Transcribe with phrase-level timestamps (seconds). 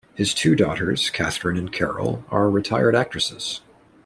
[0.15, 3.61] His two daughters, Catherine and Carol, are retired actresses.